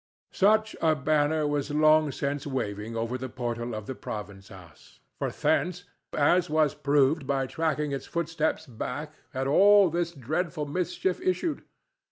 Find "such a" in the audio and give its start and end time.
0.33-0.95